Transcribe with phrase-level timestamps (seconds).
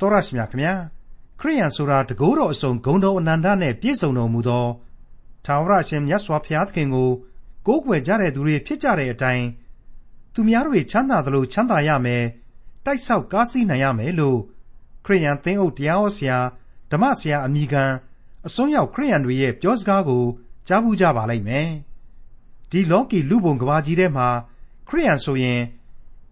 [0.00, 0.74] တော်ရရှိမြခင်ဗျာ
[1.40, 4.66] ခရိယန်ဆိုတာတကိုးတော်အစုံဂုံတော်အနန္တနဲ့ပြည့်စုံတော်မူသော
[5.46, 7.10] သာဝရရှင်မြတ်စွာဘုရားသခင်ကို
[7.66, 9.46] ကိုးကွယ်ကြတဲ့သူတွေဖြစ်ကြတဲ့အတိုင်း
[10.34, 12.24] သူများတွေချမ်းသာသလိုချမ်းသာရမယ်
[12.84, 14.38] တိုက်ဆောက်ကားစီးနိုင်ရမယ်လို့
[15.04, 16.38] ခရိယန်သင်းအုပ်တရားဟောဆရာ
[16.90, 17.84] ဓမ္မဆရာအမိခံ
[18.46, 20.24] အစွန်းရောက်ခရိယန်တွေရဲ့ပြောစကားကို
[20.68, 21.68] ကြားဘူးကြပါလိမ့်မယ်
[22.70, 24.28] ဒီလောကီလူပုံကဘာကြီးထဲမှာ
[24.88, 25.60] ခရိယန်ဆိုရင်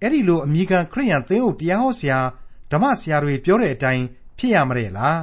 [0.00, 2.18] အဲ့ဒီလိုအမိခံခရိယန်သင်းအုပ်တရားဟောဆရာ
[2.70, 4.04] ဓမ္မဆရာတွေပြောတဲ့အတိုင်း
[4.38, 5.22] ဖြစ်ရမရဲ့လား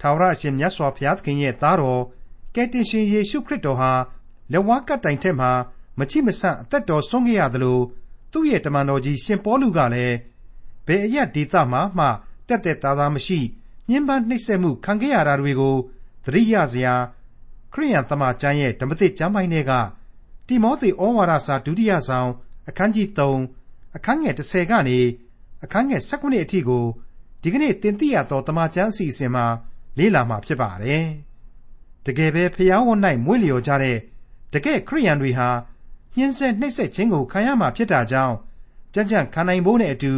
[0.00, 2.02] ထာဝရအရှင်မြတ်စွာဘုရားသခင်ရဲ့သားတော်
[2.54, 3.92] ကယ်တင်ရှင်ယေရှုခရစ်တော်ဟာ
[4.52, 5.50] လက်ဝါးကပ်တိုင်ထက်မှာ
[5.98, 7.78] မချိမဆန့်အသက်တော်ဆုံးခဲ့ရသလို
[8.32, 10.16] သူ့ရဲ့တမန်တော်ကြီးရှင်ပေါလုကလည်း
[10.86, 12.06] ဘယ်အရက်ဒေသမှာမှ
[12.48, 13.40] တက်တက်သားသားမရှိ
[13.88, 15.76] ညှဉ်းပန်းနှိပ်စက်မှုခံခဲ့ရတာတွေကို
[16.24, 16.94] သတိရစရာ
[17.72, 19.72] ခရိယန်သမကျမ်းရဲ့ဓမ္မသစ်ကျမ်းပိုင်းတွေက
[20.46, 22.30] တိမောသေဩဝါဒစာဒုတိယဆောင်
[22.68, 23.08] အခန်းကြီး
[23.52, 24.98] 3အခန်းငယ်30ကနေ
[25.64, 26.84] အခန်းငယ်19အထိကို
[27.42, 29.46] ဒီကနေ့တင်ပြရတော့တမန်ကျမ်းအစီအစဉ်မှာ
[29.98, 31.06] လေ့လာမှာဖြစ်ပါတယ်။
[32.06, 33.98] တကယ်ပဲဖျားဝတ်၌မွေးလျော်ကြတဲ့
[34.52, 35.48] တကယ်ခရိယန်တွေဟာ
[36.16, 38.36] ညှင်းဆဲနှိပ်စက်ခြင်းကိုခံရမှာဖြစ်တာကြောင့်
[38.94, 40.14] ကြံ့ကြံ့ခံနိုင်ဖို့နဲ့အတူ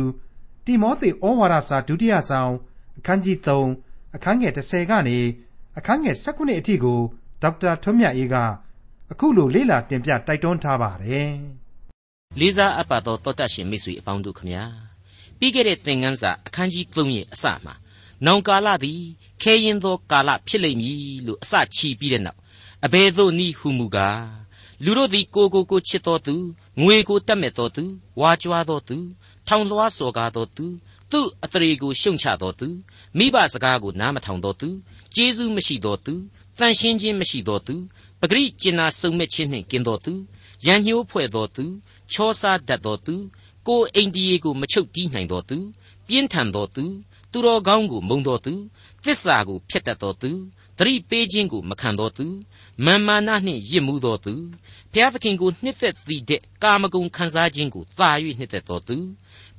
[0.64, 2.52] တိမောသေဩဝါဒစာဒုတိယဆောင်
[2.98, 5.18] အခန်းကြီး3အခန်းငယ်30ကနေ
[5.78, 7.00] အခန်းငယ်19အထိကို
[7.42, 8.36] ဒေါက်တာထွန်းမြတ်အေးက
[9.10, 11.32] အခုလိုလေ့လာတင်ပြတိုက်တွန်းထားပါတယ်။
[12.38, 14.87] လေးစားအပ်ပါသောတောတတ်ရှင်မိတ်ဆွေအပေါင်းတို့ခမညာ
[15.38, 17.74] ပြီးခဲ့တဲ့သင်ခန်းစာအခန်းကြီး3ရဲ့အစမှာ
[18.26, 19.00] နောင်ကာလသည်
[19.42, 22.38] ခဲရင်သောကာလဖြစ်လိမ့်မည်လို့အစချီပြီးတဲ့နောက်
[22.84, 24.22] အဘယ်သို့နည်းဟုမူကား
[24.84, 26.34] လူတို့သည်ကိုကိုကိုချစ်တော်သူ
[26.80, 27.84] ငွေကိုတတ်မဲ့တော်သူ
[28.20, 28.96] ဝါကြွားတော်သူ
[29.46, 30.64] ထောင်လွှားစော်ကားတော်သူ
[31.10, 32.66] သူ့အထရေကိုရှုံချတော်သူ
[33.18, 34.68] မိဘစကားကိုနားမထောင်တော်သူ
[35.14, 36.14] ကျေးဇူးမရှိတော်သူ
[36.58, 37.74] တန်ရှင်းခြင်းမရှိတော်သူ
[38.20, 40.12] ပဂရိကျင်နာစုံမဲ့ခြင်းနှင့်ကင်းတော်သူ
[40.66, 41.64] ရန်ညှိုးဖွဲ့တော်သူ
[42.12, 43.14] ချောစားတတ်တော်သူ
[43.68, 45.56] ကိုအိန္ဒိယကိုမချုပ်တီးနိုင်တော်သူ
[46.08, 46.84] ပြင်းထန်တော်သူ
[47.32, 48.52] သူတော်ကောင်းကိုမုံတော်သူ
[49.04, 50.30] သစ္စာကိုဖျက်တတ်တော်သူ
[50.78, 52.26] သတိပေးခြင်းကိုမခံတော်သူ
[52.84, 54.32] မာမာနနှင့်ရစ်မှုတော်သူ
[54.92, 58.96] ဘုရားသခင်ကိုနှစ်သက်သည့်တဲ့ကာမဂုဏ်ခံစားခြင်းကိုသာ၍နှစ်သက်တော်သူ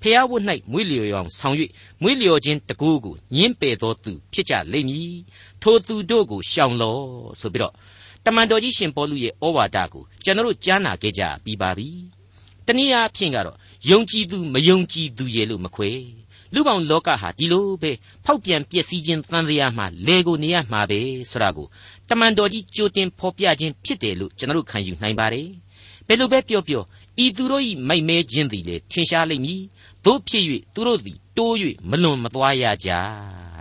[0.02, 1.56] ဖျားဝတ်၌မွေးလျော်ရောင်ဆောင်၍
[2.02, 5.14] မွေးလျော်ခြင်းတကူကိုညင်းပယ်တော်သူဖြစ်ကြလိမ့်မည်
[5.62, 6.98] ထိုသူတို့ကိုရှောင်လော
[7.40, 7.74] ဆိုပြီးတော့
[8.26, 11.90] တမန်တော်ကြီးရှင်ပေါလုရဲ့ဩဝါဒကိုကျွန်တော်တို့ကြားနာခဲ့ကြပြီးပါပြီ
[12.66, 15.92] တနည်းအားဖြင့်ကတော့ ယုံကြည်သူမယုံကြည်သူရဲ့လို့မခွဲ
[16.54, 17.92] လူပေါင်းလောကဟာဒီလိုပဲ
[18.26, 21.00] ဖောက်ပြန်ပျက်စီးခြင်းတန်တရားမှလေကိုနေရမှာပဲ
[21.32, 21.68] ဆိုတာကို
[22.10, 25.48] တမန်တော်ကြီးကြိုတင်ဖော်ပြခြင်းဖြစ်တယ်လို့ကျွန်တော်တို့ခံယူနိုင်ပါတယ်
[26.08, 26.84] ဘယ်လိုပဲပြောပြော
[27.24, 29.62] ဤသူတို့၏မိုက်မဲခြင်းသည်လေထင်ရှားလိမ့်မည်
[30.06, 31.54] တို့ဖြစ်၍သူတို့သည်တိုး၍
[31.90, 32.90] မလွန်မသွားရကြ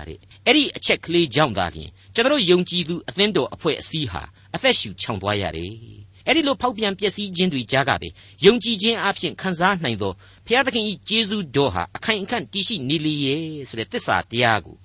[0.06, 4.22] တဲ့အဲ့ဒီအချက်ကလေးကြောင့်သာလျှင်ကျွန်တော်ယုံကြည်သူအသင်းတော်အဖွဲ့အစည်းဟာ
[4.54, 5.74] အသက်ရှူချောင်သွားရတယ်
[6.28, 8.08] အဲ့ဒီလိုဖောက်ပြန်ပျက်စီးခြင်းတွေကြားကပဲ
[8.44, 10.12] ယုံကြည်ခြင်းအဖြစ်ခံစားနိုင်သော
[10.46, 14.76] ဘုရားသခင်၏ကျေးဇူးတော်ဟာအခိုင်အခန့်တည်ရှိနေလေရဲ့ဆိုတဲ့သစ္စာတရားကို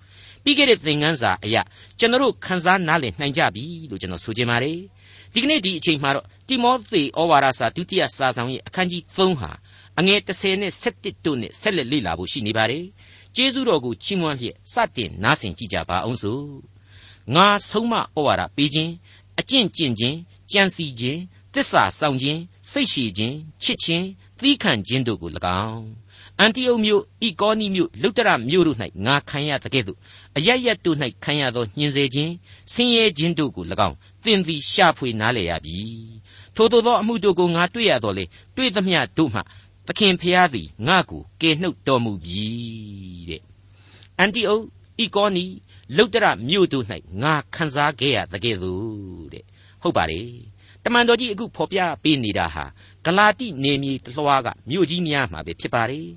[0.44, 1.62] ပြီးခဲ့တဲ့သင်ခန်းစာအရာ
[2.00, 4.78] ကျွန်တော်ခန်းစားနားလည်နိုင်ကြပြီလို့ကျွန်တော်ဆိုချင်ပါတယ်
[5.34, 9.52] ဒီကနေ့ဒီအချိန်မှာတော့တိမောသေဩဝါဒစာဒုတိယစာဆောင်ရဲ့အခန်းကြီး3ဟာ
[10.00, 12.86] အငယ်30နဲ့17တို့နဲ့ဆက်လက်လေ့လာဖို့ရှိနေပါတယ်
[13.36, 16.46] ကျေးဇူးတော်ကိုချီးမွမ်းလျက်စတင်နားဆင်ကြကြပါအောင်စို့
[17.36, 18.92] ငါဆုံးမဩဝါဒပေးခြင်း
[19.40, 20.18] အကျင့်ကျင့်ခြင်း
[20.52, 21.20] ကြံစီခြင်း
[21.54, 22.42] တစ္ဆာဆောင်ခြင်း
[22.72, 24.06] စိတ်ရှည်ခြင်းချစ်ခြင်း
[24.40, 25.32] သီးခံခြင်းတို့ကို၎
[25.66, 25.88] င်း
[26.40, 29.98] အန်တီအုတ်မြို့ဤကောနီမြို့လုတ္တရမြို့တို့၌ငါခံရတဲ့ကဲ့သို့
[30.38, 32.34] အရရတို့၌ခံရသောညှင်းဆဲခြင်း
[32.74, 35.78] ဆင်းရဲခြင်းတို့ကို၎င်းသင်သည်ရှာဖွေနားလည်ရပြီ
[36.56, 38.26] ထို့သောအမှုတို့ကိုငါတွေ့ရတော်လေ
[38.56, 39.42] တွေ့သမျှတို့မှ
[39.88, 42.46] သခင်ဖျားသည်ငါ့ကိုကယ်နှုတ်တော်မူပြီ
[43.30, 43.42] တဲ့
[44.20, 44.66] အန်တီအုတ်
[45.04, 45.46] ဤကောနီ
[45.98, 46.86] လုတ္တရမြို့တို့၌
[47.24, 49.46] ငါခံစားခဲ့ရတဲ့ကဲ့သို့တဲ့
[49.82, 50.28] ဟုတ်ပါတယ်
[50.86, 52.66] တမန်တော်ကြီးအခုဖော်ပြပေးနေတာဟာ
[53.06, 56.08] ဂလာတိနေမြေတလွှားကမြို့ကြီးများမှာပဲဖြစ်ပါတယ်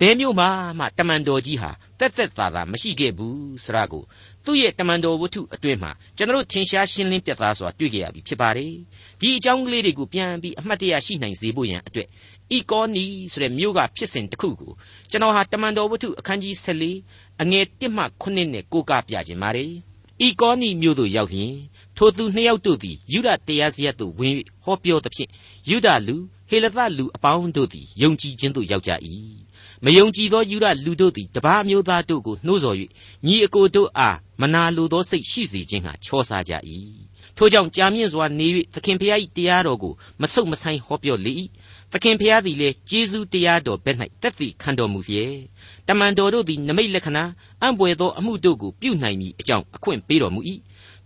[0.00, 0.48] ဘယ်မြို့မှာ
[0.78, 4.02] မှတမန်တော်ကြီးဟာတက်တက်သာသာမရှိခဲ့ဘူးဆရာကို
[4.44, 8.72] သူ့ရဲ့တမန်တော်ဝတ္ထုအတွင်းမှာကျွန်တော်ထင်ရှားရှင်းလင်းပြသစွာတွေ့ကြရပြီဖြစ်ပါတယ်
[9.20, 12.08] ဒီအကြောင်းကလေးတွေကိုပြန်ပြီးအမှတ်တရရှိနိုင်စေဖို့ရန်အတွက်
[12.56, 14.72] ဤကောနီဆိုတဲ့မြို့ကဖြစ်စဉ်တစ်ခုကို
[15.10, 19.72] ကျွန်တော်ဟာတမန်တော်ဝတ္ထုအခန်းကြီး14အငယ်1မှ9နဲ့ကိုးကားပြခြင်းပါတယ်
[20.26, 21.54] ဤကောနီမြို့သို့ရောက်ရင်
[22.02, 25.30] ထိုသူနှစ်ယောက်တို့သည်ယူဒတရားစရပ်သို့ဝင်၍ဟောပြောသဖြင့်
[25.68, 26.16] ယူဒလူ
[26.48, 28.92] ဟေလသလူအပေါင်းတို့သည်ယုံကြည်ခြင်းသို့ရောက်ကြ၏
[29.84, 32.76] မယုံကြည်သောယူဒလူတို့သည်တပါးမျိုးသားတို့ကိုနှိုးဆော်၍
[33.26, 36.52] ညီအကိုတို့အားမနာလိုသောစိတ်ရှိစေခြင်းဟာချောစားကြ၏
[37.36, 41.32] ထို့ကြောင့်ကြာမြင့်စွာနေ၍သခင်ဖျား၏တရားတော်ကိုမဆုတ်မဆိုင်ဟောပြောလေ၏
[41.92, 45.34] သခင်ဖျားသည်လည်းကျေးဇူးတရားတော်ဘက်၌တက်သည့်ခံတော်မူရဲ့
[45.88, 47.24] တမန်တော်တို့သည်နမိတ်လက္ခဏာ
[47.62, 50.40] အံ့ပွေသောအမှုတို့ကိုပြုနိုင်မည်အကြောင်းအခွင့်ပေးတော်မူ၏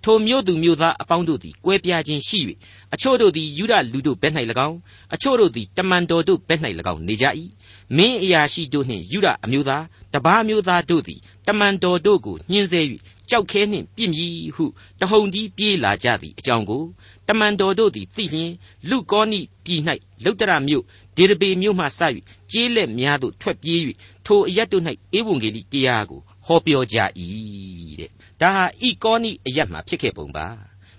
[0.05, 2.41] ထိုမြို့သူမြို့သားအပေါင်းတို့သည်ကွဲပြားခြင်းရှိ၍
[2.95, 4.33] အချို့တို့သည်ယူဒလူတို့ဘက်၌၎
[4.69, 4.79] င်း
[5.15, 6.61] အချို့တို့သည်တမန်တော်တို့ဘက်၌၎
[6.93, 7.27] င်းနေကြ၏
[7.97, 12.81] မင်းအရာရှိတို့နှင့်ယူဒအမျိုးသားတတပားမျိုးသားတို့သည်တမန်တော်တို့ကိုညှင်းဆဲ၍
[13.31, 14.65] ကြောက်ခဲနှင့်ပြစ်မည်ဟု
[15.01, 16.83] တဟုန်တီးပြေးလာကြသည့်အကြောင်းကို
[17.29, 18.53] တမန်တော်တို့သည်သိလျင်
[18.89, 19.81] လူကောနိပြည်၌
[20.25, 20.85] လုတ္တရမြို့
[21.17, 22.01] ဒေရပေမြို့မှစ၍
[22.53, 23.81] ကျေးလက်များသို့ထွက်ပြေး၍
[24.27, 24.85] ထိုအရတ်တို့၌
[25.17, 26.99] ဧဝံဂေလိတရားကိုဟောပြောကြ၏
[28.01, 28.11] တဲ့
[28.45, 30.47] ဒါဟာဤကောနိအရတ်မှာဖြစ်ခဲ့ပုံပါ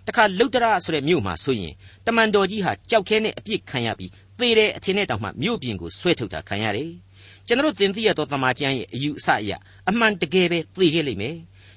[0.08, 1.74] တခါလုတ္တရဆိုတဲ့မြို့မှာဆိုရင်
[2.06, 6.92] တမန်တော်ကြီးဟာကြောက်ခဲနဲ့အပြစ်ခံရပြီးသေတဲ့အထင်နဲ့တောင်မှမြို့ပြင်ကိုဆွဲထုတ်တာခံရတယ်
[7.48, 9.52] ကျွန်တော်သင်သိရသောတမန်ကျမ်းရဲ့အယူအဆအရ
[9.90, 11.36] အမှန်တကယ်ပဲသေခဲ့လိမ့်မယ်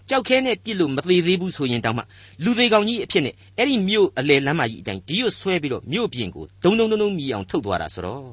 [0.08, 2.02] ကြောက်ခဲနဲ့ပြစ်လို့မသေးသေးဘူးဆိုရင်တောင်မှ
[2.44, 8.28] လူသေးကောင်ကြီးအဖြစ်နဲ့အဲ့ဒီမြို့အလယ်လမ်းမကြီးအတိုင်းဒီရွဆွဲပြီးတော့မြို့ပြင်ကိုဒုံဒုံဒုံဒုံမြည်အောင်ထုတ်သွားတာဆိုတော့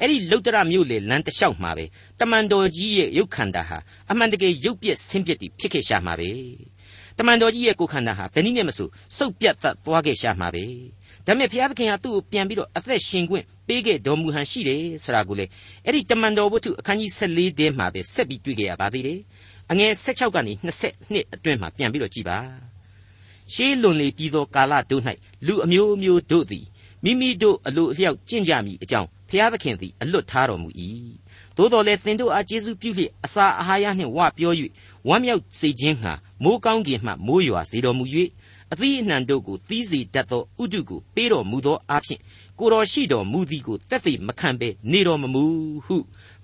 [0.00, 1.84] အဲ့ဒီလုတ်တရမြို့လေလမ်းတစ်လျှောက်မှာပဲ
[2.20, 3.78] တမန်တော်ကြီးရဲ့ရုပ်ခန္ဓာဟာ
[4.10, 6.30] အမှန်တကယ်ရုပ်ပြက်ဆင်းပြက်တည်ဖြစ်ခဲ့ရှာမှာပဲ
[7.18, 10.64] တမန်တော်ကြီးရဲ့ကိုယ်ခန္ဓာဟာဘယ်နည်းနဲ့မဆိုစုပ်ပြတ်သက်သွားခဲ့ရှာမှာပဲ
[11.26, 15.46] ဒါပေမဲ့ဘုရားသခင်ဟာသူ့ကိုပြန်ပြီးတော့အသက်ရှင်ခွင့်ပေးခဲ့တော်မူဟန်ရှိတယ်ဆိုတာကိုလေ
[15.84, 19.20] အဲ့ဒီတမန်တော်ဝတ္ထုအခန်းကြီး14ထဲမှာပဲဆက်ပြီးတွေ့ကြရပါသေးတယ်
[19.70, 20.52] အငယ်16ကနေ
[20.94, 22.38] 22အတွင်းမှာပြန်ပြီးတော့ကြည်ပါ
[23.54, 25.02] ရှေးလွန်လေပြီးသောကာလတို့၌
[25.46, 26.66] လူအမျိုးမျိုးတို့သည်
[27.04, 30.68] မိမိတို့အလိုအလျောက်ကျင့်ကြမည်အကြောင်းဖျားသခင်သည်အလွတ်ထားတော်မူ၏
[31.56, 34.52] သို့တော်လည်းသင်တို့အားကျေးဇူးပြုလျက်အစာအာဟာရနှင့်ဝပြော၍
[35.08, 36.12] ဝမ်းမြောက်စေခြင်းဟာ
[36.44, 38.04] မိုးကောင်းကင်မှမိုးရွာစေတော်မူ၍
[38.72, 42.20] အသီးအနှံတို့ကိုသီးစေတတ်သောဥဒုကိုပေးတော်မူသောအဖြစ်
[42.58, 45.44] ကိုတော်ရှိတော်မူသည်ကိုတက်သေးမခံဘဲနေတော်မမူ
[45.86, 45.96] ဟု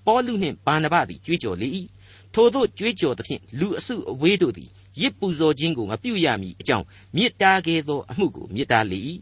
[0.05, 1.67] ပေါလုနှင့်ဗာနဗသည်ကြွေးကြော်လေ၏
[2.33, 4.69] ထိုသို့ကြွေးကြော်သဖြင့်လူအစုအဝေးတို့သည်
[5.01, 8.99] ရစ်ပူဇော်ခြင်းကိုမပြုရမည်အကြောင်းမြစ်တားခဲ့သောအမှုကိုမြစ်တားလေ၏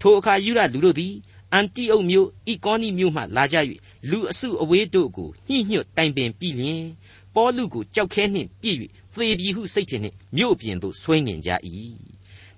[0.00, 1.14] ထိုအခါယူရလူတို့သည်
[1.52, 3.56] အန်တိအုတ်မြို့ဤကောနီမြို့မှလာကြ၍
[4.10, 6.84] လူအစုအဝေးတို့ကိုညှိညွတ်တိုင်ပင်ပြီးလျင်
[7.34, 8.78] ပေါလုကိုကြောက်ခဲနှင့်ပြည့်၍
[9.14, 11.50] သေပြီဟုစိတ်ထင်နှင့်မြို့ပြင်သို့ဆွဲငင်ကြ၏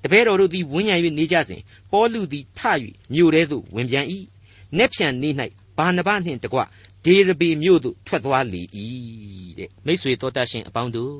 [0.02, 1.60] တပည့်တော်တို့သည်ဝန်းရံ၍နေကြစဉ်
[1.92, 2.60] ပေါလုသည်ထ၍
[3.14, 4.06] မြို့ထဲသို့ဝင်ပြန်၏။
[4.78, 5.34] နက်ဖြန်နေ့၌
[5.76, 6.58] ဘာနဘနှင့်တကွ
[7.04, 8.62] ဒေရဘေမြို့သို့ထွက်သွားလေ၏
[9.58, 11.16] တဲ့မိတ်ဆွေတော်တတ်ရှင်အပေါင်းတို့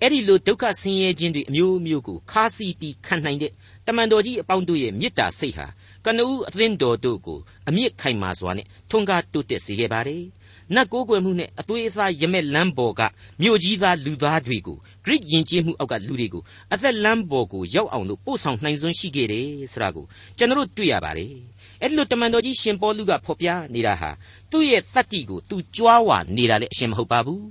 [0.00, 3.52] အဲ့ဒီလိုဒုက္ခဆင်းရဲခြင်းတွေအမျိုးမျိုးကိုခါးစီးပြီးခံနိုင်တဲ့
[3.86, 5.66] တမန်တော်ကြီးအပေါင်းတို့ရဲ့မေတ္တာစိတ်ဟာ
[6.04, 10.22] ကနဦးအသင်းတော်တို့ကိုအမြင့်ခိုင်မာစွာနဲ့ထွန်းကားတိုးတက်စေခဲ့ပါတယ်
[10.74, 13.00] နတ်ကိုးကွယ်မှုနဲ့အသွေးအသားရမက်လမ်းပေါ်က
[13.42, 16.42] မြို့ကြီးသားလူသားတွေကိုဂရိယဉ်ကျေးမှုအောက်ကလူတွေကို
[16.72, 20.06] အသက်လမ်းပေါ်ကိုရောက်အောင်လို့ပို့ဆောင်နိုင်စွမ်းရှိခဲ့တယ်ဆိုတာကို
[20.38, 21.32] ကျွန်တော်တို့တွေ့ရပါတယ်
[21.80, 24.10] အဲ့ဒီလိုတမန်တော်ကြီးရှင်ပေါလုကဖော်ပြနေတာဟာ
[24.50, 27.44] သူ့ရဲ့တတ္တိကိုသူကြွားဝါနေတာလည်းအရှင်မဟုတ်ပါဘူး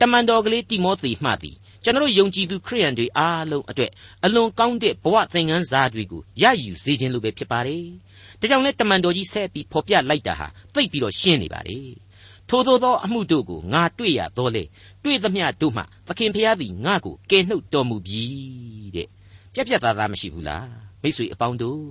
[0.00, 3.90] တမန်တော်ကလေးတိမောသေမှသည် ကျွန်တော်ယုံကြည်သူခရိယန်တွေအားလုံးအတွက်
[4.24, 7.84] အလွန်ကောင်းတဲ့ဘဝသင်ခန်းစာတွေကိုရယူစေခြင်းလိုပဲဖြစ်ပါတယ်။
[8.40, 11.88] ဒါကြောင့်လဲတမန်တော်ကြီးဆက်ပြီးဖော်ပြလိုက်တာဟာသိပ်ပြီးတော့ရှင်းနေပါတယ်။
[12.48, 14.64] ထို့သောသောအမှုတို့ကိုငါတွေ့ရတော့လေ
[15.04, 18.22] တွေ့သမျှတို့မှသခင်ဖျားသည်ငါ့ကိုကယ်နှုတ်တော်မူပြီ
[18.96, 19.08] တဲ့။
[19.54, 20.66] ပြက်ပြက်သားသားမရှိဘူးလား။
[21.02, 21.84] မိတ်ဆွေအပေါင်းတို့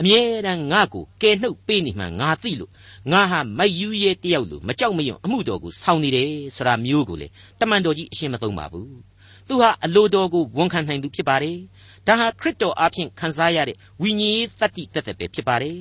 [0.00, 2.72] အမြဲတမ်းငါ့ကိုကယ်နှုတ်ပေးနေမှငါသိလို့
[3.12, 7.26] ငါဟာမယူရဲတယောက်လို့မကြောက်မရွံ့အမှုတော်ကိုဆောင်နေတယ်ဆိုတာမျိုးကိုလေ
[7.60, 9.05] တမန်တော်ကြီးအရှင်းမသုံးပါဘူး
[9.48, 11.58] သူဟာအလိုတော်ကိုဝန်ခံနိုင်သူဖြစ်ပါတယ်
[12.06, 15.76] ဒါဟာခရစ်တော်အဖင်ခံစားရတဲ့ဝိညာဉ်ရေးတတ္တိတက်တဲ့ပဲဖြစ်ပါတယ်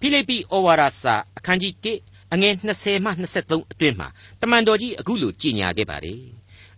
[0.00, 1.74] ဖိလိပ္ပိဩဝါဒစာအခန်းကြီး
[2.04, 4.08] 1အငယ်20မှ23အတွင်းမှာ
[4.40, 6.22] တမန်တော်ကြီးအခုလိုကြေညာခဲ့ပါတယ်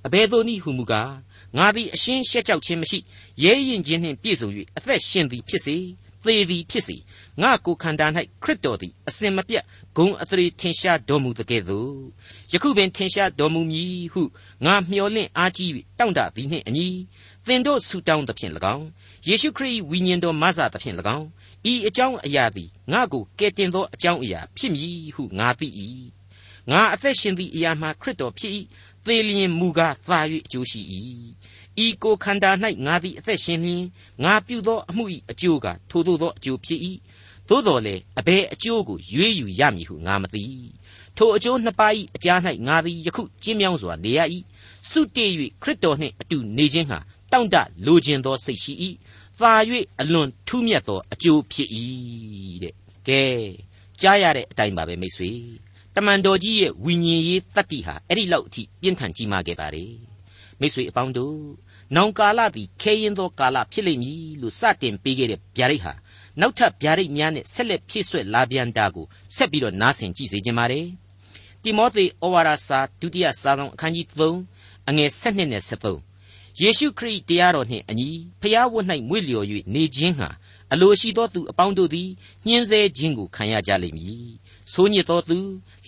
[0.06, 1.12] အဘယ်သို့နည်းဟုမူကား
[1.56, 2.98] ငါသည်အရှင်းရှက်ကြောက်ခြင်းမရှိ
[3.42, 5.76] ရဲရင်ခြင်းနှင့်ပြည့်စုံ၍အသက်ရှင်သည်ဖြစ်စေ
[6.24, 6.96] သေသည်ဖြစ်စေ
[7.42, 8.06] ငါကိုခန္ဓာ၌
[8.42, 9.64] ခရစ်တော်သည်အစင်မပြတ်
[9.96, 11.94] ဂုံအသရေထင်ရှားတော်မူသကဲ့သို့
[12.52, 14.22] ယခုပင်ထင်ရှားတော်မူမည်ဟု
[14.64, 16.88] ငါမျှော်လင့်အားကြီး၍တောင့်တသည်နှင့်အညီ
[17.46, 18.86] သင်တို့ဆူတောင်းသဖြင့်၎င်း
[19.28, 21.26] ယေရှုခရစ်ဝိညာဉ်တော်မဆသဖြင့်၎င်း
[21.72, 25.68] ဤအကြောင်းအရာသည်ငါကိုကယ်တင်သောအကြောင်းအရာဖြစ်မည်ဟုငါသိ၏
[26.70, 28.52] ငါအသက်ရှင်သည့်အရာမှာခရစ်တော်ဖြစ်၏
[29.04, 30.80] သေလျင်မူကားသာ၍အကျိုးရှိ၏
[31.84, 32.50] ဤကိုခန္ဓာ၌
[32.86, 33.84] ငါသည်အသက်ရှင်လျင်
[34.24, 36.80] ငါပြုသောအမှု၏အကျိုးကထိုသို့သောအကျိုးဖြစ်၏
[37.48, 40.44] သို့တော်လေအဘယ်အကျိုးကိုရွေးယူရမည်ဟုငါမသိ
[41.16, 44.20] ထိုအကျိုးနှစ်ပါး၏အကြား၌ငါသည်ယခုကျင်းမြောင်းစွာနေရ၏
[44.90, 45.30] စုတည်၍
[45.62, 46.98] ခရစ်တော်နှင့်အတူနေခြင်းဟာ
[47.32, 47.56] တောင့်တ
[47.86, 48.72] လိုခြင်းသောစိတ်ရှိ၏
[49.40, 49.52] သာ၍
[50.00, 51.68] အလွန်ထူးမြတ်သောအကျိုးဖြစ်၏
[52.62, 52.74] တဲ့
[53.08, 53.22] ကဲ
[54.00, 55.30] ကြားရတဲ့အတိုင်းပါပဲမိတ်ဆွေ
[55.94, 59.84] တမန်တော်ကြီးရဲ့ဝိညာဉ်ရေးတတ္တိဟာအဲ့ဒီလောက်အထိပြင်းထန်ကြီးမားခဲ့ပါလေ
[60.60, 61.38] မိတ်ဆွေအပေါင်းတို့
[61.96, 65.92] နောင်ကာလသည်ခဲရင်သောကာလဖြစ်လိမ့်မည်လို့စတင်ပေးခဲ့တဲ့ဗျာဒိတ်ဟာ
[66.40, 70.86] နောက်ထပ်ဗျာဒိတ်များနဲ့ဆက်လက်ဖြည့်ဆွက်လာပြန်တာကိုဆက်ပြီးတော့နားဆင်ကြည့်စေခြင်းပါတယ်
[71.62, 74.06] တိမောသေဩဝါဒစာဒုတိယစာဆောင်အခန်းကြီး
[74.48, 78.08] 3အငယ်7နဲ့73ယေရှုခရစ်တရားတော်နှင့်အညီ
[78.40, 80.28] ဖျားဝတ်၌မွေ့လျော်၍နေခြင်းဟာ
[80.72, 82.08] အလိုရှိသောသူအပေါင်းတို့သည်
[82.46, 84.28] ညှင်းဆဲခြင်းကိုခံရကြလိမ့်မည်
[84.72, 85.38] ဆိုးညစ်သောသူ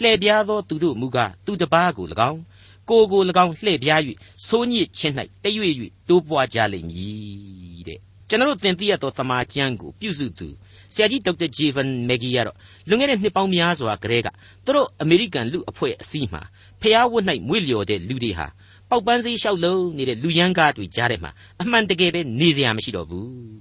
[0.00, 2.40] လှည့်ပြားသောသူတို့မူကားသူတပားကို၎င်း
[2.88, 4.00] ကိုကို၎င်းလှည့်ပြား၍
[4.46, 5.72] ဆိုးညစ်ခြင်း၌တရွေ့၍
[6.08, 10.48] တိုးပွားကြလိမ့်မည်တဲ့ ကျွန်တော်သင်သိရသောသမာကျမ်းကိုပြုစုသူ
[10.94, 12.56] ဆရာကြီးဒေါက်တာဂျေဗန်မက်ဂီကတော့
[12.88, 14.28] လွန်ခဲ့တဲ့နှစ်ပေါင်းများစွာကတည်းက
[14.64, 16.42] သူတို့အမေရိကန်လူအဖွဲ့အစည်းမှာ
[16.80, 18.46] ဖဖျားဝတ်၌မွေ့လျော်တဲ့လူတွေဟာ
[18.90, 21.30] ပေါက်ပန်းစည်းလျှောက်လုံးနေတဲ့လူရန်ကားတွေကြားထဲမှာ
[21.62, 23.54] အမှန်တကယ်ပဲနေစရာမရှိတော့ဘူး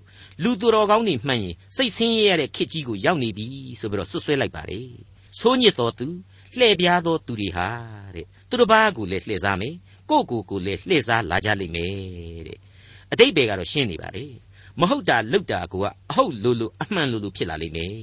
[0.44, 3.48] လူသူတော်ကောင်းတွေမှန်ရင်စိတ်ဆင်းရဲရတဲ့ခေတ်ကြီးကိုရောက်နေပြီ
[3.80, 4.90] ဆိုပြီးတော့ဆွဆွဲလိုက်ပါတယ်
[5.40, 6.08] ဆိုးညစ်တော်သူ
[6.58, 7.68] လှည့်ပြားသောသူတွေဟာ
[8.16, 9.76] တဲ့သူတစ်ပါးကိုလည်းလှည့်စားမယ်
[10.10, 12.60] ကိုကိုကိုလည်းလှည့်စားလာကြလိမ့်မယ်တဲ့
[13.12, 14.26] အတိတ်ဘယ်ကတော့ရှင်းနေပါလေ
[14.81, 17.95] မဟုတ်တာလုပ်တာကိုကအဟုတ်လို့လို့အမှန်လို့လို့ဖြစ်လာလိမ့်မယ်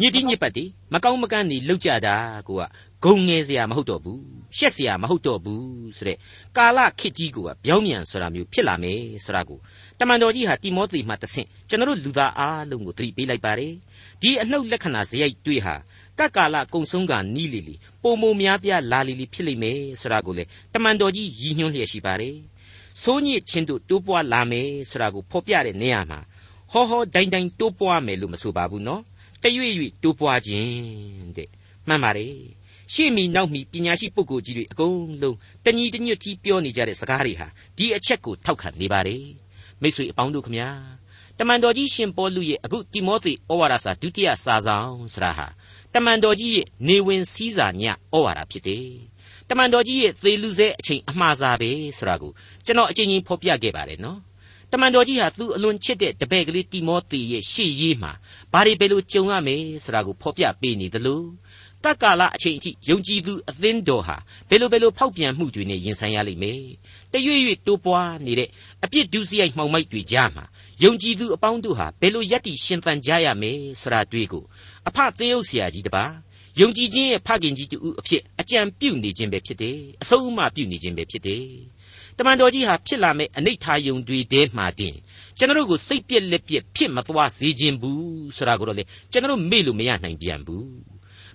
[0.00, 2.16] ညစ်တိညစ်ပတ်တိမကောင်းမကန်းနေလောက်ကြတာ
[2.48, 2.62] ကိုက
[3.04, 4.22] ဂုံငယ်เสียမဟုတ်တော့ဘူး
[4.56, 6.18] ရှက်เสียမဟုတ်တော့ဘူးဆိုတဲ့
[6.56, 9.58] ကာလခေတ်ကြီးကိုကပြောင်းပြန်ဆိုတာမျိုးဖြစ်လာမယ်ဆိုတာကို
[9.98, 13.74] တမန်တော်ကြီးဟာတိမောသေမှတဆင့်ကျွန်တော်တို့လူသားအားလုံးကိုသတိပေးလိုက်ပါတယ်
[14.22, 15.74] ဒီအနှုတ်လက္ခဏာဇယိုက်တွေးဟာ
[16.18, 22.36] ကကာလကုံဆုံးကနီးလီလီပုံမများပြားလာလီလီဖြစ်လိမ့်မယ်ဆိုတာကိုလေတမန်တော်ကြီးရည်ညွှန်းလျက်ရှိပါတယ်
[23.01, 26.19] ဆိုးညစ်ချင်းတို့တိုးပွားလာမယ်ဆိုတာကိုဖော်ပြတဲ့နေရာမှာ
[26.71, 29.01] ဟောဟောဒိုင်ဒိုင်တိုးပွားမယ်လို့မဆိုပါဘူးနော်
[29.43, 31.49] တရွေ့ရွေ့တိုးပွားခြင်းတဲ့
[31.87, 32.35] မှန်ပါတယ်
[32.93, 39.23] ရှေ့မီနောက်မီပညာရှိပုဂ္ဂိုလ်ကြီးတွေအကုန်လုံးတညီတညွတ်ကြီးပြောနေကြတဲ့စကားတွေဟာဒီအချက်ကိုထောက်ခံနေပါတယ်
[39.81, 40.69] မိတ်ဆွေအပေါင်းတို့ခမညာ
[41.39, 45.47] တမန်တော်ကြီးရှင်ပေါလုရဲ့အခုတိမောသေဩဝါဒစာဒုတိယစာဆောင်ဆရာဟာ
[45.93, 47.93] တမန်တော်ကြီးရဲ့နေဝင်စည်းစာညဩ
[48.25, 48.85] ဝါဒဖြစ်တယ်
[49.51, 52.31] တမန်တော်ကြီးရဲ့သေလူဆဲအချိန်အမှားစာပဲဆိုတာကို
[52.65, 54.19] ကျွန်တော်အချင်းချင်းဖော်ပြခဲ့ပါတယ်နော်
[54.71, 58.11] တမန်တော်ကြီးဟာသူ့အလွန်ချစ်တဲ့တပည့်ကလေးတိမောသေရဲ့ရှေ့ရေးမှာ
[58.51, 61.21] ဘာတွေဘယ်လိုကြုံရမယ်ဆိုတာကိုဖော်ပြပေးနေသလို
[61.83, 64.17] တက္ကာလအချိန်အထိယုံကြည်သူအသင်းတော်ဟာ
[64.49, 66.61] ဘယ်လိုဘယ်လိုဖောက်ပြန်မှုတွေနဲ့ရင်ဆိုင်ရလိမ့်မယ်
[67.13, 68.49] တရွေ့ရွေ့တိုးပွားနေတဲ့
[68.83, 70.45] အပြစ်ဒုစရိုက်မှောင်မိုက်တွေကြားမှာ
[70.83, 74.43] ယုံကြည်သူအပေါင်းတို့ဟာဘယ်လိုယက်တီရှင်သန်ကြရမယ်ဆိုတာတွေ့ကို
[74.87, 76.05] အဖသေယုတ်ဆရာကြီးတပါ
[76.59, 81.45] ယုံကြည်ခြင်းရဲ့ဖခင်ကြီးတူအဖြစ်အကြံပြုနေခြင်းပဲဖြစ်တယ်အဆုံးအမပြုနေခြင်းပဲဖြစ်တယ်
[82.17, 84.95] တမန်တော်ကြီးဟာဖြစ်လာမဲ့အနိဋ္ဌာယုံတွေတဲမှာတင်
[85.37, 90.67] ကျွန်တော်တို့ကိုစိတ်ပြက်လက်ပြက်ဖြစ်မသွားစေခြင်းဘူးဆိုတာကိုတော့လေကျွန်တော်တို့မေ့လို့မရနိုင်ပြန်ဘူး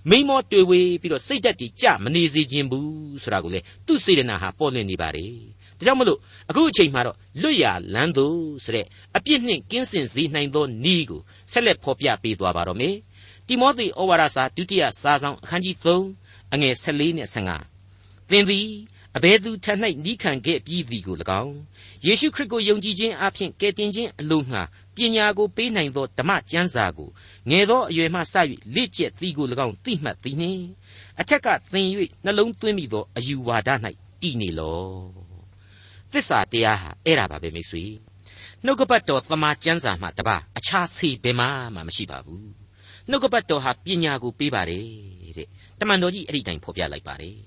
[0.09, 5.31] မိမောတွေ့ဝေးပြီးတော့စိတ်ဓာတ်တွေကြမနေစေခြင်းဘူးဆိုတာကိုလေသူ့စေတနာဟာပေါ်လွင်နေပါတယ်
[5.77, 6.19] ဒါကြောင့်မလို့
[6.49, 8.25] အခုအချိန်မှာတော့လွတ်ရလန်းသူ
[8.63, 8.85] ဆိုတဲ့
[9.17, 11.21] အပြစ်နှင့်ကင်းစင်စေနိုင်သောဤကို
[11.51, 12.95] ဆက်လက်ဖော်ပြပေးသွားပါတော့မယ်
[13.47, 18.67] တိမောသေဩဝါဒစာဒုတိယစာဆောင်အခန်းကြီး3အငယ်14နဲ့15သင်သည်
[19.17, 19.65] အဘယ်သူထ၌
[20.05, 21.55] နီးခံခဲ့ပြီးသည်ကို၎င်း
[22.05, 24.61] ယေရှုခရစ်ကိုယုံကြည်ခြင်းအပြင်ကယ်တင်ခြင်းအလို့ငှာ
[24.95, 27.09] ပညာကိုပေးနိုင်သောဓမ္မကျမ်းစာကို
[27.49, 28.35] ငယ်သောအရွယ်မှစ၍
[28.75, 30.63] လေ့ကျက်သည်ကို၎င်းသိမှတ်သည်နှင့်
[31.19, 31.87] အထက်ကသင်၍
[32.25, 33.69] နှလုံးသွင်းမိသောအယူဝါဒ၌
[34.21, 34.81] တည်နေလော
[36.11, 37.83] သစ္စာတရားဟာအဲ့ဒါပါပဲမိတ်ဆွေ
[38.65, 42.56] နှုတ်ကပတ်တော်သမာကျမ်းစာမှတပါအခြားစီဘယ်မှမှမရှိပါဘူး
[43.09, 44.83] နှုတ်ကပတ်တော်ဟာပညာကိုပေးပါတယ်
[45.37, 45.47] တဲ့
[45.79, 47.37] တမန်တော်ကြီးအဲ့ဒီတိုင်းဖော်ပြလိုက်ပါတယ်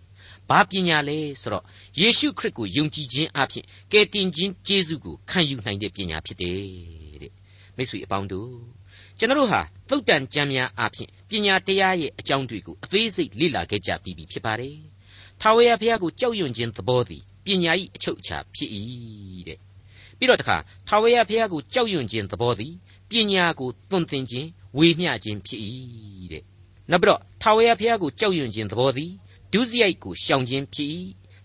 [0.49, 1.65] ဘာပညာလဲဆိုတော့
[2.01, 6.61] ယေရှုခရစ်ကိုယုံကြည်ခြင်းအပြင်ကယ်တင်ခြင်းကျေးဇူးကိုခံယူနိုင်တဲ့ပညာဖြစ်တယ်
[7.23, 7.33] တဲ့
[7.77, 8.53] မိတ်ဆွေအပေါင်းတို့
[9.19, 14.77] ကျွန်တော်ဟာသုတ်တန်ကြံများအပြင်ပညာတရားရဲ့အကြောင်းတွေကိုအသေးစိတ်လေ့လာခဲ့ကြပြီးပြီဖြစ်ပါတယ်
[15.41, 18.71] ထာဝရဘုရားကိုကြောက်ရွံ့ခြင်းသဘောသည်ပညာ၏အချုပ်အခြာဖြစ်၏
[19.49, 19.59] တဲ့
[20.19, 20.57] ပြီးတော့တခါ
[20.89, 22.73] ထာဝရဘုရားကိုကြောက်ရွံ့ခြင်းသဘောသည်
[23.11, 24.49] ပညာကိုသွန်သင်ခြင်း
[24.79, 25.63] ဝေမျှခြင်းဖြစ်၏
[26.33, 26.45] တဲ့
[26.91, 29.13] နောက်ပြီးတော့ထာဝရဘုရားကိုကြောက်ရွံ့ခြင်းသဘောသည်
[29.53, 30.89] ဒုစရိုက်ကိုရှောင်ခြင်းဖြစ်၏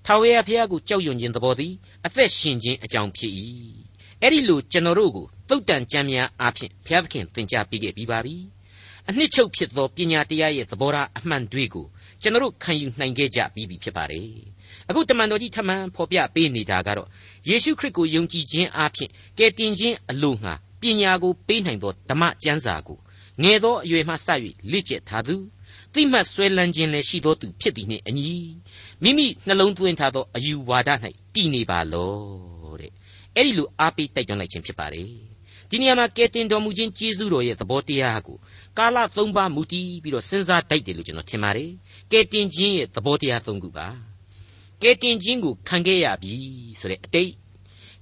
[0.06, 1.74] ထာဝရဘုရားကိုကြောက်ရွံ့ခြင်းသဘောသည်
[2.06, 3.34] အသက်ရှင်ခြင်းအကြောင်းဖြစ်၏
[4.22, 8.36] အဲ့ဒီလိုကျွန်တော်တို့ကိုတုတ်တန်ကြံများအားဖြင့်ဘုရားသခင်သင်ကြားပေးခဲ့ပြီးပါပြီ
[9.10, 11.86] အနှစ်ချုပ်ဖြစ်သောပညာတရားရဲ့သဘောထားအမှန်တွေကို
[12.22, 14.30] ကျွန်တော်တို့ခံယူနိုင်ခဲ့ကြပြီးပြီဖြစ်ပါတယ်
[14.90, 17.10] အခုတမန်တော်ကြီးထမှန်ဖော်ပြပေးနေတာကတော့
[17.50, 23.00] ယေရှုခရစ်ကိုယုံကြည်ခြင်းအပြင်ကယ်တင်ခြင်းအလို့ငှာပညာကိုပေးနိုင်သောဓမ္မကျမ်းစာကို
[23.44, 24.28] ငယ်သောအရွယ်မှစ၍
[24.72, 25.36] လေ့ကျက်ထားသူ
[25.94, 28.32] သိမှတ်ဆွဲလန်းခြင်းလည်းရှိသောသူဖြစ်သည်နှင့်အညီ
[29.04, 30.90] မိမိနှလုံးသွင်းထားသောအယူဝါဒ၌
[31.34, 32.14] တည်နေပါလော
[32.80, 32.92] တဲ့
[33.36, 35.10] အဲ့ဒီလိုအားပေးတိုက်တွန်းလိုက်ခြင်းဖြစ်ပါတယ်
[35.70, 38.38] ဒီနေရာမှာကယ်တင်တော်မူခြင်းကျေးဇူးတော်ရဲ့သဘောတရားကို
[38.78, 41.72] ကာလ၃ပါးမူတည်ပြီးတော့စဉ်းစားတိုက်တယ်လို့ကျွန်တော်ထင်ပါတယ်
[42.12, 43.88] ကယ်တင်ခြင်းရဲ့သဘောတရား၃ခုပါ
[44.82, 46.34] ကယ်တင်ခြင်းကိုခံခဲ့ရပြီ
[46.80, 47.32] ဆိုတဲ့အတိတ်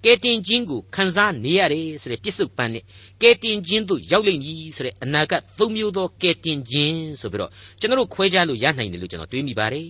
[0.03, 2.83] ကယ်တင်ခြင်းကိုခံစားနေရတယ်ဆိုတဲ့ပြစ္ဆုတ်ပန်းနဲ့
[3.21, 9.87] ကယ်တင်ခြင်းသို့ရောက်လိမ့်မည်ဆိုတဲ့အနာဂတ်သုံးမျိုးသောကယ်တင်ခြင်းဆိုပြီးတော့ကျွန်တော်တို့ခွဲခြားလို့ရနိုင်တယ်လို့ကျွန်တော်တွေးမိပါတယ်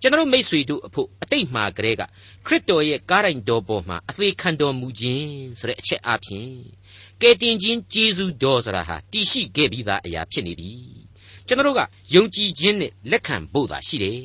[0.00, 2.02] ကျွန်တော်မိษွေတို့အဖို့အတိတ်မှာကလေးက
[2.46, 6.48] ခရစ်တော်ရဲ့ကားတိုင်တော်ပေါ်မှာအသေးခံတော်မူခြင်းဆိုတဲ့အချက်အပြင်
[7.20, 10.70] ကယ်တင်ခြင်းကျေးဇူးတော်ဆိုတာဟာတည်ရှိခဲ့ပြီးသားအရာဖြစ်နေပြီ
[11.46, 11.80] ကျွန်တော်တို့က
[12.14, 14.20] ယုံကြည်ခြင်းနဲ့လက်ခံဖို့သာရှိတယ်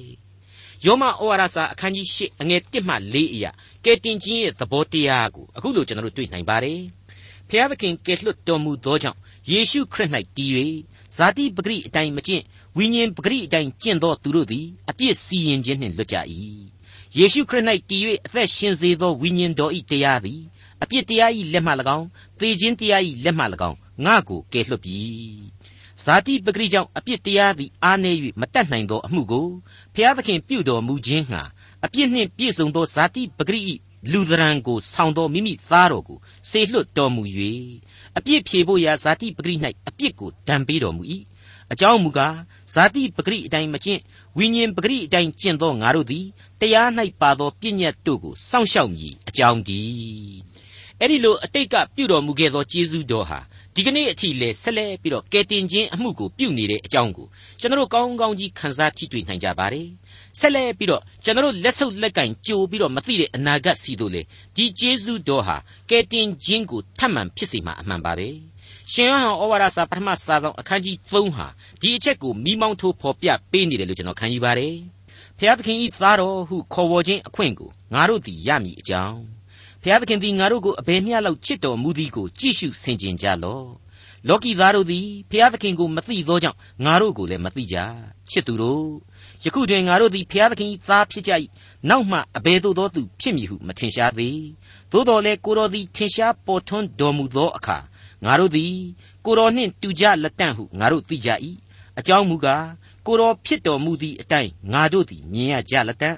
[0.86, 3.51] ယောမဩဝါဒစာအခန်းကြီး၈အငယ်၁မှ၄အရာ
[3.86, 6.81] ကယ်တင်ခြင်းရဲ့သဘောတရားကိုအခုလိုကျွန်တော်တို့တွေ့နိုင်ပါတယ်
[7.50, 9.19] ဖျားသခင်ကယ်လွတ်တော်မူသောကြောင့်
[9.51, 10.51] ယေရှုခရစ်၌တည်၍
[11.17, 12.43] ဇာတိပဂရိအတိုင်းမကျင့်
[12.77, 16.17] ဝိညာဉ်ပဂရိအတိုင်းကျင့်သောသူတို့သည်အပြစ်စီရင်ခြင်းနှင့်လွတ်ကြ၏
[17.17, 20.41] ယေရှုခရစ်၌တည်၍အသက်ရှင်စေသောဝိညာဉ်တော်၏တရားသည်
[20.81, 22.07] အပြစ်တရား၏လက်မှ၎င်း
[22.39, 25.00] သေခြင်းတရား၏လက်မှ၎င်းငါ့ကိုကယ်လွတ်ပြီ
[26.03, 29.48] ဇာတိပဂရိကြောင့်အပြစ်တရားသည်အားနည်း၍မတတ်နိုင်သောအမှုကို
[29.95, 31.41] ဖျားသခင်ပြုတော်မူခြင်းငှာ
[31.86, 33.62] အပြစ်နှင့်ပြည့်စုံသောဇာတိပဂရိ၏
[34.12, 36.19] လူသရံကိုဆောင်သောမိမိသားတော်ကို
[36.50, 37.24] စေလွှတ်တော်မူ၍
[38.17, 39.55] အပြစ်ဖြေဖို့ရာဇာတိပဂရိ၌
[39.88, 41.03] အပြစ်ကိုဒဏ်ပေးတော်မူ၏
[41.71, 42.36] အကြောင်းမူကား
[42.74, 44.01] ဇာတိပဂရိအတိုင်းမကျင့်
[44.38, 46.25] ဝိညာဉ်ပဂရိအတိုင်းကျင့်သောငါတို့သည်
[46.59, 46.89] တရား၌
[47.21, 50.39] ပါသောပြည့်ညတ်တို့ကိုစောင့်ရှောက်မည်အကြောင်းတည်း
[51.00, 53.39] အဲ့ဒီလိုအတိတ်ကပြုတော်မူခဲ့သောကျေးဇူးတော်ဟာ
[53.75, 57.27] ဒီကနေ့အထိလဲဆက်လက်ပြီးတော့ကယ်တင်ခြင်းအမှုကိုပြုနေတဲ့အကြောင်းကို
[57.59, 59.88] ကျွန်တော်ကောင်းကောင်းကြီးခန်းစားထိတွေ့နိုင်ကြပါတယ်
[60.39, 64.22] ဆက်လက်ပြီးတော့ကျွန်တော်လက်ဆုပ်လက်ကင်ကြိုပြီးတော့မသိတဲ့အနာဂတ်စီတို့လေ
[64.55, 65.58] ဒီကျေးဇူးတော်ဟာ
[65.89, 68.27] ကယ်တင်ခြင်းကိုထပ်မံဖြစ်စေမှာအမှန်ပါပဲ
[68.93, 71.48] ရှင်ယောဟန်ဩဝါဒစာပထမစာဆောင်အခန်းကြီး3ဟာ
[71.81, 74.75] ဒီအချက်ကိုမိမောင်းထိုးဖော်ပြပေးနေတယ်လို့ကျွန်တော်ခံယူပါတယ်
[75.39, 79.22] ဖျားသခင်ဤသားတော်ဟုခေါ်ဝေါ်ခြင်းအခွင့်ကိုငါတို့သည်ရမည်အကြောင်း
[79.84, 83.67] ဖျားသခင်သည်ငါတို့ကိုအဘယ်မျှလောက်ချစ်တော်မူသည်ကိုကြည့်ရှုဆင်ခြင်ကြလော့
[84.27, 87.77] လောကီသားတို့သည်ဖျားသခင်ကိုမသိသောကြောင့်ငါတို့ကိုလည်းမသိကြ
[88.31, 88.86] ချစ်သူတို့
[89.43, 91.31] ယခုတွင်ငါတို့သည်ဖျားသခင်၏သားဖြစ်ကြ၏
[91.89, 94.41] နောက်မှအဘယ်သို့သောသူဖြစ်မည်ဟုမထင်ရှားသေး
[94.91, 97.77] သို့တော်လည်းကိုတော်သည်ထင်ရှားပေါ်ထွန်းတော်မူသောအခါ
[98.25, 98.74] ငါတို့သည်
[99.25, 101.29] ကိုတော်နှင့်တူကြလက်တန့်ဟုငါတို့သိကြ၏
[102.00, 102.65] အကြောင်းမူကား
[103.05, 106.17] ကိုတော်ဖြစ်တော်မူသည့်အတိုင်းငါတို့သည်မြင်ရကြလက်တန့်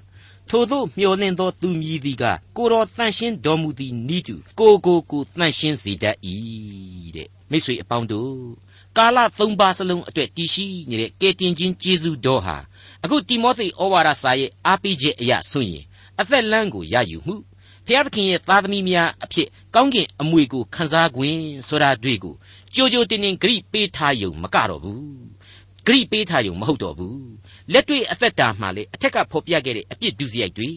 [0.49, 2.23] ထိုသို့မျှော်လင့်သောသူမြည်သည်က
[2.57, 6.17] ကိုတော်တန်ရှင်းတော်မူသည်နိတုကိုကိုကိုတန်ရှင်းစေတတ်၏
[7.15, 8.35] တဲ့မိတ်ဆွေအပေါင်းတို့
[8.97, 12.57] ကာလသုံးပါးစလုံးအတွက်တည်ရှိနေတဲ့ကယ်တင်ခြင်းကျေးဇူးတော်ဟာ
[13.03, 15.83] အခုတိမောသေဩဝါဒစာရဲ့အားပေးချက်အရာဆိုရင်
[16.19, 17.35] အသက်လမ်းကိုရယူမှု
[17.85, 21.17] ဖျားသခင်ရဲ့သားသမီးများအဖြစ်ကောင်းကင်အမွေကိုခန်းစား권
[21.67, 22.35] ဆိုတာတွေ့ကို
[22.75, 25.01] ကြိုကြိုတင်တင်ဂရိပေးထားယုံမကတော့ဘူး
[25.87, 27.19] ဂရိပေးထားယုံမဟုတ်တော့ဘူး
[27.73, 30.69] လက်တွေ့အသက်တာမှာလေအထက်ကဖော်ပြခဲ့တဲ့အပြစ်ဒုစရိုက်တွေ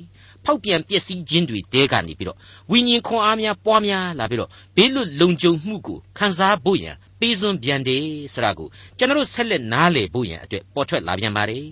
[0.44, 2.38] ဖောက်ပြန်ပျက်စီးခြင်းတွေတဲကနေပြီးတော့
[2.70, 8.04] ဝိညာဉ်ခွန်အားများပွားများလာပြီးတော့ဘေးလွတ်လုံခြုံမှုကိုခံစားဖို့ရန်ပေးစွန်းပြန်တယ်
[8.34, 11.64] ဆိုတာကိုကျွန်တော်ဆက်လက်နားလည်ဖို့ရန်အတွက်ပေါ်ထွက်လာပြန်ပါတယ်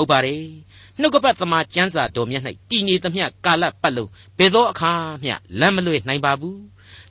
[0.00, 0.42] ဟုတ်ပါတယ်
[1.00, 4.92] နှုတ်ကပတ်သမာကျမ်းစာတော်မြတ်၌တည်ငြိမ်သမျှကာလပတ်လုံးဘယ်သောအခါ
[5.24, 6.58] မျှလမ်းမလွဲနိုင်ပါဘူး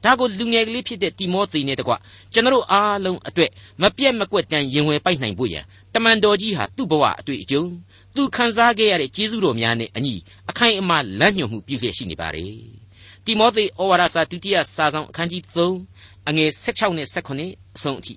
[0.04, 1.94] ဒါကိုလူငယ်ကလေးဖြစ်တဲ့တိမောသေနဲ့တကွ
[2.34, 7.64] ကျွန်တော်အားလုံးအတွက်မပြတ်မကွက်တန်ရင်ဝယ်ပိုက်နိုင်ဖို့ရန်တမန်တော်ကြီးဟာသူ့ဘဝအတွေ့အကြုံ
[8.16, 10.16] သူခံစားခဲ့ရတဲ့ကျေးဇူးတော်များနဲ့အညီ
[10.50, 12.54] အခိုင်အမာလမ်းညွှန်မှုပြုလျက်ရှိနေပါတယ်
[13.26, 15.44] တိမောသေဩဝါဒစာဒုတိယစာဆောင်အခန်းကြီး
[15.86, 18.14] 3အငယ်16နဲ့18အဆုံးအထိ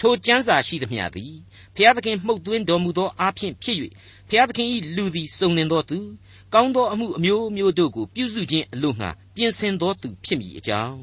[0.00, 1.34] ထိုကျမ်းစာရှိသမျှသည်
[1.80, 3.76] ဖျားသခင်မှုတ်သွင်းတော်မူသောအားဖြင့်ဖြစ်၍
[4.30, 5.98] ဖျားသခင်၏လူသည်စုံလင်သောသူ
[6.54, 10.98] ကောင်းသောအမှုအမျိုးမျိုးတို့ကိုပြုစုခြင်းအလို့ငှာပြင်ဆင်သောသူဖြစ်မည်အကြောင်း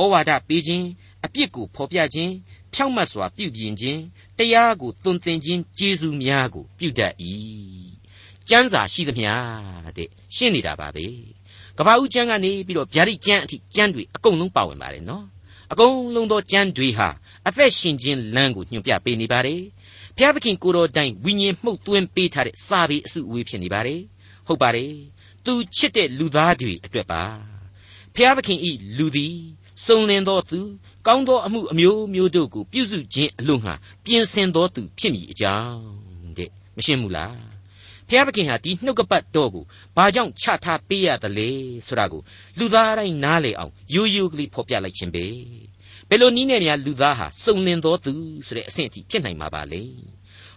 [0.00, 0.86] ဩဝါဒပေးခြင်း
[1.24, 2.32] အပြစ်ကိုဖော်ပြခြင်း
[2.72, 4.00] ဖြောင့်မတ်စွာပြုပြင်ခြင်း
[4.38, 7.14] တရားကိုသွန်သင်ခြင်းကျေးဇူးများကိုပြုတတ်၏
[8.48, 9.32] ကျမ်းစာရှိသမျှ
[9.96, 11.06] တဲ့ရှင်းနေတာပါပဲ
[11.78, 15.24] ကဘာဦးကျမ်းကနေပြီးတော့ဗျာဒိတ်ကျမ်းအထိကျမ်းတွေအကုန်လုံးပါဝင်ပါတယ်နော်
[15.72, 17.08] အကုန်လုံးသောကျမ်းတွေဟာ
[17.48, 19.60] အသက်ရှင်ခြင်းလမ်းကိုညွှန်ပြပေးနေပါတယ်
[20.16, 24.00] ဘုရားသခင်ကိုတော်တိုင်ဝိညာဉ်မှုတ်သွင်းပေးထားတဲ့စာပေအစုအဝေးဖြစ်နေပါတယ်
[24.46, 24.92] ဟုတ်ပါတယ်
[25.44, 27.22] သူချစ်တဲ့လူသားတွေအတွက်ပါ
[28.14, 29.36] ဘုရားသခင်ဤလူသည်
[29.84, 30.60] စုံလင်သောသူ
[31.06, 35.80] ကောင်းသောအမှုအမျိုးမျိုးတို့ကိုပြုစုခြင်းအလို့ငှာပြင်ဆင်သောသူဖြစ်မည်အကြောင်း
[36.38, 37.38] တဲ့မရှင်းဘူးလား
[38.08, 39.64] ဖျားသခင်ဟာဒီနှုတ်ကပတ်တော်ကို
[39.96, 41.48] ဘာကြောင့်ချထားပေးရသလဲ
[41.86, 42.22] ဆိုတာကို
[42.58, 45.26] လူသားတိုင်းနားလေအောင်ရိုးရိုးကလေးဖော်ပြလိုက်ခြင်းပဲ
[46.10, 48.12] ဘယ်လိုနည်းနဲ့များလူသားဟာစုံလင်သောသူ
[48.46, 49.82] ဆိုတဲ့အဆင့်အထိဖြစ်နိုင်မှာပါလဲ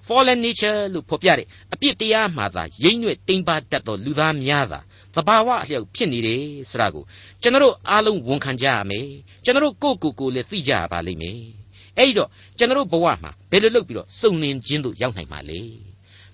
[0.08, 4.80] fallen nature လို့ဖော်ပြတဲ့အပြစ်တရားမှသာရိမ့်ရွက်တိမ်ပါတတ်သောလူသားများသာ
[5.13, 7.04] သဘာဝအလျောက်ဖြစ်နေတယ်ဆိုတာကို
[7.42, 9.08] ကျွန်တော်အားလုံးဝန်ခံကြရမယ်
[9.44, 11.39] ကျွန်တော်ကိုယ့်ကိုယ်ကိုလည်းသိကြရပါလိမ့်မယ်
[11.98, 15.62] အဲ့ဒီတော့ကျွန်တော်ဘဝမှာဘယ်လိုလုပ်ပြီးတော့စုံလင်ခြင်းတို့ရောက်နိုင်မှာလဲ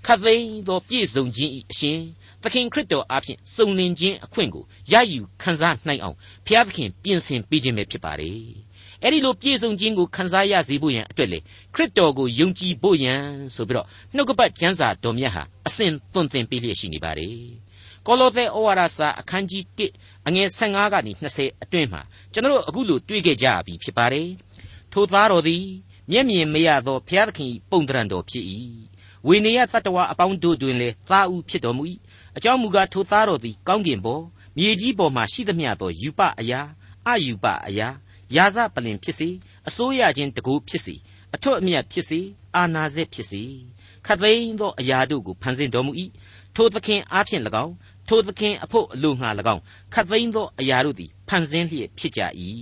[0.05, 1.99] ခတ်သိမ်းသောပြည့်စုံခြင်းအရှင်
[2.43, 8.68] သခင်ခရစ်တော်အားဖြင့်စုံလင်ခြင်းအခွင့်ကိုရယူခံစားနိုင်အောင်ဘုရားသခင်ပြင်ဆင်ပေးခြင်းပဲဖြစ်ပါတယ်
[9.03, 11.39] အဲ့ဒီလိုပြည့်စုံခြင်းကိုခံစားရစေဖို့ရန်အတွက်လေ
[11.73, 13.21] ခရစ်တော်ကိုယုံကြည်ဖို့ရန်
[13.55, 17.35] ဆိုပြီးတော့နှုတ်ကပတ်ကျမ်းစာတော်မြတ်ဟာအစဉ်သွန်သင်ပေးလျက်ရှိနေပါတယ်
[18.05, 22.01] ကောလောသဲဩဝါဒစာအခန်းကြီး1အငယ်15ကနေ20အတွင်းမှာ
[22.33, 24.27] ကျွန်တော်အခုလိုတွေ့ခဲ့ကြပြီဖြစ်ပါတယ်
[24.93, 25.63] ထိုသားတော်သည်
[26.11, 28.45] မျက်မြင်မရသောဘုရားသခင်ပုံတရံတော်ဖြစ်၏
[29.27, 31.83] ဝိနည်းတတ္တဝအပေါင်းတို့တွင်လည်းသားဦးဖြစ်တော်မူ၏
[32.37, 34.23] အကြောင်းမူကားထိုသားတော်သည်ကောင်းကင်ပေါ်
[34.57, 36.61] မြေကြီးပေါ်မှရှိသမျှသောယူပအရာ
[37.07, 37.87] အယူပအရာ
[38.35, 39.29] ယာစပလင်ဖြစ်စေ
[39.67, 40.95] အစိုးရချင်းတကူဖြစ်စေ
[41.35, 42.19] အထွတ်အမြတ်ဖြစ်စေ
[42.55, 43.43] အာနာစက်ဖြစ်စေ
[44.05, 45.91] ခတ်သိမ်းသောအရာတို့ကိုဖန်ဆင်းတော်မူ၏
[46.55, 47.73] ထိုသခင်အားဖြင့်၎င်း
[48.07, 49.61] ထိုသခင်အဖို့အလိုငှာ၎င်း
[49.93, 52.21] ခတ်သိမ်းသောအရာတို့သည်ဖန်ဆင်းလျက်ဖြစ်ကြ၏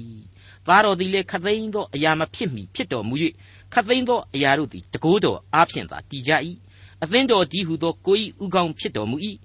[0.68, 3.16] သားတော်သည်လည်းခတ်သိမ်းသောအရာမဖြစ်မီဖြစ်တော်မူ၍
[3.74, 6.32] ခတ်သိမ်းသောအရာတို့သည်တကိုးတော်အားဖြင့်သာတည်ကြ၏
[7.04, 9.18] အသင်းတော်ဒီဟုသောကိုယ်ဤဥကောင်းဖြစ်တော်မူ၏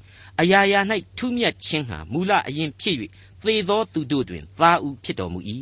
[0.41, 0.81] အရာရာ၌
[1.17, 2.97] ထူးမြတ်ခြင်းဟာမူလအရင်ဖြစ်၍
[3.43, 5.41] သေသောသူတို့တွင်သားဥဖြစ်တော်မူ၏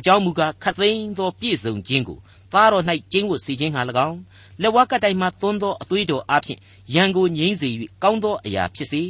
[0.00, 2.18] အကြောင်းမူကားခတ်သိမ်းသောပြည့်စုံခြင်းကို
[2.52, 4.18] သားတော်၌ကျင်းဝတ်စေခြင်းဟာ၎င်း
[4.62, 6.58] လက်ဝါးကတိုင်မှသွန်းသောအသွေးတော်အဖျင်
[6.94, 7.68] ရန်ကိုငြိမ့်စေ၍
[8.02, 9.02] ကောင်းသောအရာဖြစ်စေ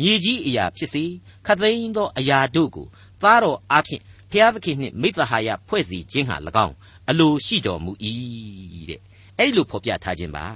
[0.00, 1.04] မြေကြီးအရာဖြစ်စေ
[1.46, 2.86] ခသိန်းသောအရာတို့ကို
[3.22, 6.74] သားတော်အဖျင်ဖျားသခင်နှင့်မိသဟာယဖွဲ့စည်းခြင်းဟာ၎င်း
[7.10, 7.92] အလိုရှိတော်မူ၏
[8.90, 9.00] တဲ့
[9.38, 10.46] အဲ့ဒီလိုဖော်ပြထားခြင်းပါ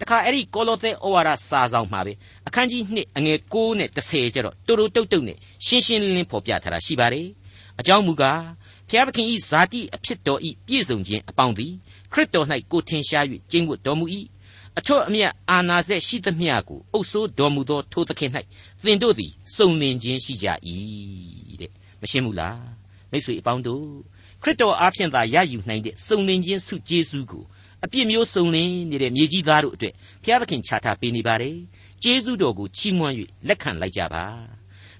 [0.00, 2.12] တခါအဲ့ဒီကောလောသဲဩဝါဒစာဆောင်မှာပဲ
[2.46, 7.28] အခန်းကြီး2အငယ်6နဲ့10ကျတော့တူတူတုတ်တုတ်နဲ့ရှင်းရှင်းလင်းလင်းဖော်ပြထားတာရှိပါတယ်
[7.80, 8.40] အကြောင်းမူကား
[8.90, 11.72] ဖျားသခင်ဤဇာတိအဖြစ်တော်ဤပြည့်စုံခြင်းအပေါင်းသည်
[12.12, 14.04] ခရစ်တော်၌ကိုထင်ရှား၍ကျင့်ဝတ်တော်မူ၏
[14.78, 18.30] အထွတ်အမြတ်အာနာစက်ရှိသမျှကိုအုပ်ဆိုးတော်မူသောထိုသခင်၌
[18.84, 20.46] သင်တို့သည်စုံလင်ခြင်းရှိကြ၏
[21.60, 21.70] တဲ့
[22.00, 22.60] မရှင်းဘူးလား
[23.10, 23.86] မိတ်ဆွေအပေါင်းတို့
[24.42, 27.44] ခရစ်တော်အားဖြင့်သာရယူနိုင်တဲ့စုံလင်ခြင်းစုကျေးဇူးကို
[27.84, 31.56] အပြစ်မျိုးစုံလင်နေတဲ့မြေကြီးသားတို့အတွက်ဘုရားသခင်ချထားပေးနေပါတယ်
[32.02, 33.14] ကျေးဇူးတော်ကိုချီးမွမ်း၍
[33.48, 34.24] လက်ခံလိုက်ကြပါ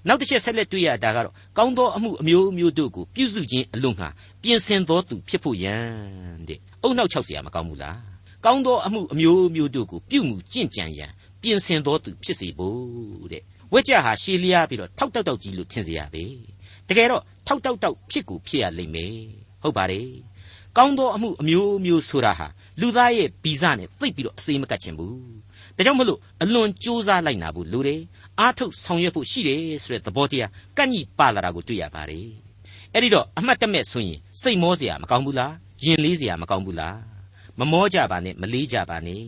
[0.08, 4.08] နောက်တစ်ချက်ဆက်လက်တွေ့ရတာကတော့ကောင်းသောအမှုအမျိုးမျိုးတို့ကိုပြုစုခြင်းအလို့ငှာ
[4.42, 7.98] ပြင်ဆင်တော်သူဖြစ်ဖို့ရန်တဲ့အုံနောက်၆เสียမကောင်းဘူးလား
[8.44, 13.42] ကောင်းသောအမှုအမျိုးမျိုးတို့ကိုပြုမှုကြင့်ကြံရန်ပြင်ဆင်တော်သူဖြစ်စေဖို့တဲ့
[13.72, 16.24] ဝက်ကြဟာရှည်လျားပြီးတော့ထောက်တောက်တောက်ကြီးလို့ထင်เสียရပဲ
[16.88, 19.16] တကယ်တော့ထောက်တောက်တောက်ဖြစ်ကိုဖြစ်ရလိမ့်မယ်
[19.62, 20.08] ဟုတ်ပါတယ်
[20.76, 22.46] ကောင်းသောအမှုအမျိုးမျိုးဆိုတာဟာ
[22.80, 25.16] လူသားရဲ့ဗီဇနဲ့သိပ်ပြီးတော့အစေးမကတ်ချင်ဘူး
[25.76, 28.00] ဒါကြောင့်မလို့အလွန်ကြိုးစားလိုက်နာဖို့လိုတယ်
[28.39, 32.27] အားထုတ်ဆောင်ရွက်ဖို့ရှိတယ်ဆိုတဲ့သဘောတရားကန့်ညိပါလာတာကိုတွေ့ရပါတယ်
[32.93, 36.97] အဲ့ဒီတော့အမှတ်တမဲ့ဆိုရင်စိတ်မောစရာမကောင်းဘူးလားယင်လေးစရာမကောင်းဘူးလား
[37.59, 39.25] မမောကြပါနဲ့မလေးကြပါနဲ့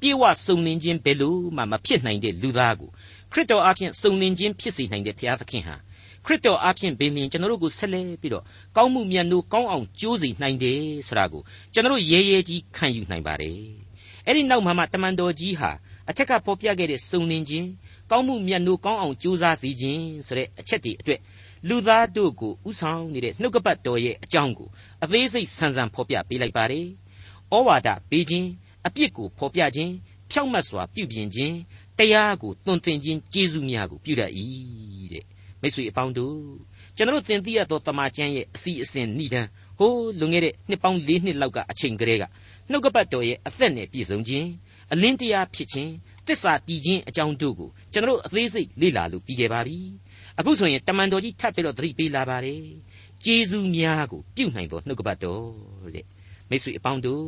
[0.00, 2.90] ပြေဝစုံလင်ခြင်းဘယ်လို့မှမဖြစ်နိုင်တဲ့လူသားကို
[3.32, 5.76] ခရစ်တော်အဖင်စုံလင်ခြင်းဖြစ်စေနိုင်တဲ့ဘုရားသခင်ဟာ
[6.24, 8.44] ခရစ်တော်အဖင်ပင်လင်ကျွန်တော်တို့ကိုဆက်လက်ပြီးတော့
[8.76, 13.58] ကောင်းမှုမြတ်လို့ကောင်းအောင်ကြိုးစီနိုင်တယ်ဆိုတာကိုကျွန်တော်တို့ရဲရဲကြီးခံယူနိုင်ပါတယ်
[14.26, 15.70] အဲ့ဒီနောက်မှာမှတမန်တော်ကြီးဟာ
[16.08, 17.68] အထက်ကပေါ်ပြခဲ့တဲ့စုံလင်ခြင်း
[18.10, 21.20] ကောင်းမှုမြတ်လို့ကောင်းအောင်ကြိုးစားစီခြင်းဆိုတဲ့အချက်တွေအတွက်
[21.68, 24.68] လူသားတို့ကိုဥဆောင်နေတဲ့နှုတ်ကပတ်တော်ရဲ့အကြောင်းကို
[25.04, 26.86] အသေးစိတ်ဆန်းဆန်းဖော်ပြပေးလိုက်ပါတယ်။
[27.54, 28.48] ဩဝါဒပေးခြင်း
[28.86, 29.92] အပြစ်ကိုဖော်ပြခြင်း
[30.30, 31.54] ဖြောက်မတ်စွာပြုပြင်ခြင်း
[31.98, 34.32] တရားကိုသွန်သင်ခြင်းကျေးဇူးများကိုပြုတတ်၏
[35.12, 35.24] တဲ့
[35.60, 36.36] မိတ်ဆွေအပေါင်းတို့
[36.96, 39.42] ကျွန်တော်သင်သိရသောတမန်ကျမ်းရဲ့အစီအစဉ်ဏိဒံ
[39.78, 42.24] ဟိုးလွန်ခဲ့တဲ့နှစ်ပေါင်း၄နှစ်လောက်ကအချိန်ကလေးက
[42.70, 44.46] နှုတ်ကပတ်တော်ရဲ့အသက်နဲ့ပြည့်စုံခြင်း
[44.92, 45.90] အလင်းတရားဖြစ်ခြင်း
[46.28, 49.78] သစ္စာတည်ခြင်းအကြောင်းတို့ကိုကျွန်တော်အသေးစိတ်လေ့လာလို့ပြီးခဲ့ပါပြီ
[50.38, 52.62] အခုဆိုရင်တမန်တော်ကြီးထပ်ပြီးတော့သတိပေးလာပါတယ်
[53.24, 55.42] ကျေးဇူးများကိုပြုနိုင်သောနှုတ်ကပတ်တော်
[55.94, 56.06] တဲ့
[56.50, 57.26] မိတ်ဆွေအပေါင်းတို့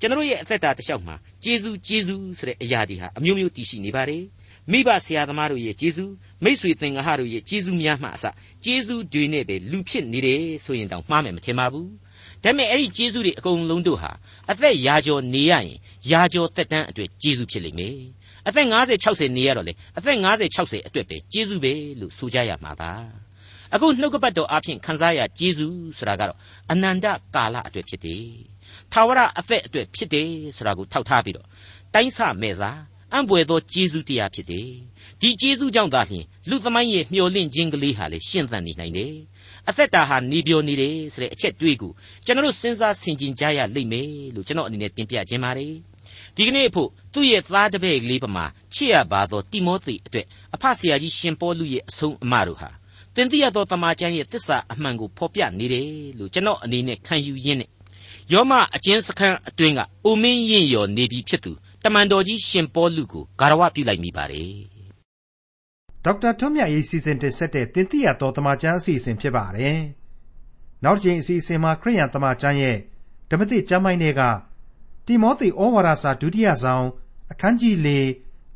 [0.00, 4.24] ကျွန်တော်ရဲ့အသက်တာတစ်လျှောက်မှာကျေးဇူးကျေးဇူးဆိုတဲ့အရာတွေဟာအမျိုးမျိုးတည်ရှိနေပါတယ်
[4.72, 6.12] မိဘဆရာသမားတို့ရဲ့ကျေးဇူး
[6.44, 8.24] မိษွေသင်္ဃဟတို့ရဲ့ကျေးဇူးများမှအစ
[8.64, 11.90] ကျေးဇူးတွေနဲ့ပဲလူဖြစ်နေတယ်ဆိုရင်တောင်မှားမယ်မထင်ပါဘူး
[12.44, 14.12] ဒါပေမဲ့အဲ့ဒီကျေးဇူးတွေအကုန်လုံးတို့ဟာ
[14.50, 15.68] အသက်ရာကျော်နေရရင်
[16.10, 17.98] ရာကျော်သက်တမ်းအတွက်ကျေးဇူးဖြစ်လိမ့်မယ်
[18.48, 22.92] အသက်50 60နေရတော့လေအသက်50 60အတွက်ပဲကျေးဇူးပဲလို့ဆိုကြရမှာပါ
[23.74, 26.38] အခုနှုတ်ကပတ်တော်အဖြစ်ခံစားရကျေးဇူးဆိုတာကတော့
[26.70, 28.26] အနန္တကာလအတွက်ဖြစ်တယ်
[28.92, 31.46] ထာဝရအသက်အတွက်ဖြစ်တယ်ဆိုတာကိုထောက်ထားပြီးတော့
[31.94, 32.70] တိုင်းဆမဲ့သာ
[33.12, 34.68] အံ့ဘွယ်သောကျေးဇူးတရားဖြစ်တယ်
[35.20, 39.14] ဒီကျေးဇူးကြောင့်သာလျှင်လူသမိုင်းရဲ့မျှော်လင့်ခြင်းကလေးဟာလေရှင်းသန်နေနိုင်တယ်
[39.68, 41.92] အသက်တာဟာနေပြောနေတယ်ဆိုတဲ့အချက်တွေးကို
[42.26, 45.72] ကျွန်တော်စဉ်းစားဆင်ခြင်ကြရလိမ့်မယ်လို့ကျွန်တော်အနေနဲ့တင်ပြခြင်းပါတယ်
[46.36, 48.44] ဒီကနေ့ဖို့သူ့ရဲ့သားတပည့်ကလေးပမာ
[48.74, 52.70] ချစ်ရပါသောတိမောသေအတွက်အဖဆရာကြီးရှင်ပေါလုရဲ့အဆုံးအမတို့ဟာ
[53.14, 55.86] တင်တိရသောတမန်ကျမ်းရဲ့သစ္စာအမှန်ကိုဖော်ပြနေတယ်
[56.18, 57.70] လို့ကျွန်တော်အနေနဲ့ခံယူရင်းနဲ့
[58.32, 61.52] ယောမအကျဉ်းစခန်းအတွင်းကအိုမင်းရင်ရော်နေပြီဖြစ်သူ
[61.84, 64.52] တမန်တော်ကြီးရှင်ပေါလုကိုဂါရဝပြုလိုက်မိပါတယ်
[66.04, 69.78] ဒေါက်တာထွန်းမြတ်ရေးစီစဉ်တင်ဆက်တဲ့တင်တိရသောတမန်ကျမ်းအစီအစဉ်ဖြစ်ပါတယ်
[70.84, 72.76] နောက်တစ်ချိန်အစီအစဉ်မှာခရိယန်တမန်ကျမ်းရဲ့
[73.30, 74.22] ဓမ္မသစ်ကျမ်းပိုင်းတွေက
[75.08, 76.86] တိမောသေဩဝါဒစာဒုတိယဆောင်
[77.32, 77.88] အခန်းကြီး၄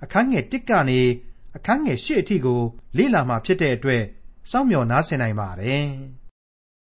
[0.02, 1.00] အခန်းငယ်၁ကနေ
[1.56, 2.60] အခန်းငယ်၈အထိကို
[2.96, 4.02] လေ့လာမှာဖြစ်တဲ့အတွက်
[4.50, 5.86] စောင့်မျှော်နားဆင်နိုင်ပါတယ်။